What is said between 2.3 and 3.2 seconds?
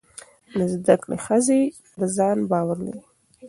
باور لري.